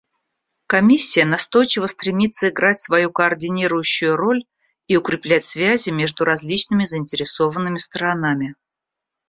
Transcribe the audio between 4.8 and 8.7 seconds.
и укреплять связи между различными заинтересованными сторонами.